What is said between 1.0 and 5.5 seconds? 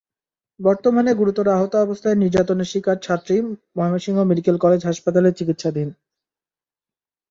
গুরুতর আহত অবস্থায় নির্যাতনের শিকার ছাত্রী ময়মনসিংহ মেডিকেল কলেজ হাসপাতালে